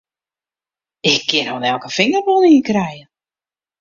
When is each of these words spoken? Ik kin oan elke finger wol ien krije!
Ik 1.13 1.21
kin 1.29 1.49
oan 1.53 1.67
elke 1.73 1.89
finger 1.97 2.21
wol 2.25 2.43
ien 2.51 2.63
krije! 2.69 3.03